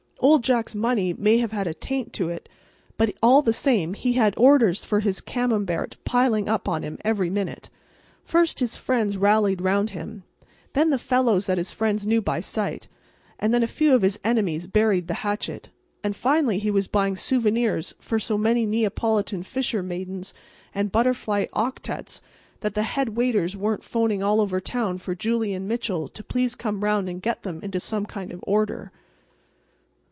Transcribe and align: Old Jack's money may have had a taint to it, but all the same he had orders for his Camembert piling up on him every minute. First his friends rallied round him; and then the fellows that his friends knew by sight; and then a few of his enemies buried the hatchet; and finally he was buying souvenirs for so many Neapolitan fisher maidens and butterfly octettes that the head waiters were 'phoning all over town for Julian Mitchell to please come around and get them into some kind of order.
Old 0.23 0.43
Jack's 0.43 0.75
money 0.75 1.15
may 1.15 1.39
have 1.39 1.51
had 1.51 1.65
a 1.65 1.73
taint 1.73 2.13
to 2.13 2.29
it, 2.29 2.47
but 2.95 3.11
all 3.23 3.41
the 3.41 3.51
same 3.51 3.95
he 3.95 4.13
had 4.13 4.35
orders 4.37 4.85
for 4.85 4.99
his 4.99 5.19
Camembert 5.19 5.97
piling 6.05 6.47
up 6.47 6.69
on 6.69 6.83
him 6.83 6.99
every 7.03 7.31
minute. 7.31 7.71
First 8.23 8.59
his 8.59 8.77
friends 8.77 9.17
rallied 9.17 9.61
round 9.61 9.89
him; 9.89 10.21
and 10.41 10.51
then 10.73 10.89
the 10.91 10.99
fellows 10.99 11.47
that 11.47 11.57
his 11.57 11.73
friends 11.73 12.05
knew 12.05 12.21
by 12.21 12.39
sight; 12.39 12.87
and 13.39 13.51
then 13.51 13.63
a 13.63 13.67
few 13.67 13.95
of 13.95 14.03
his 14.03 14.19
enemies 14.23 14.67
buried 14.67 15.07
the 15.07 15.15
hatchet; 15.25 15.69
and 16.03 16.15
finally 16.15 16.59
he 16.59 16.69
was 16.69 16.87
buying 16.87 17.15
souvenirs 17.15 17.95
for 17.97 18.19
so 18.19 18.37
many 18.37 18.67
Neapolitan 18.67 19.41
fisher 19.41 19.81
maidens 19.81 20.35
and 20.71 20.91
butterfly 20.91 21.47
octettes 21.55 22.21
that 22.59 22.75
the 22.75 22.83
head 22.83 23.17
waiters 23.17 23.57
were 23.57 23.79
'phoning 23.79 24.21
all 24.21 24.39
over 24.39 24.61
town 24.61 24.99
for 24.99 25.15
Julian 25.15 25.67
Mitchell 25.67 26.07
to 26.09 26.23
please 26.23 26.53
come 26.53 26.83
around 26.83 27.09
and 27.09 27.23
get 27.23 27.41
them 27.41 27.59
into 27.63 27.79
some 27.79 28.05
kind 28.05 28.31
of 28.31 28.43
order. 28.45 28.91